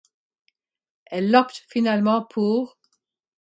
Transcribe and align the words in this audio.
Elle 1.05 1.35
opte 1.35 1.63
finalement 1.67 2.23
pour'. 2.25 2.79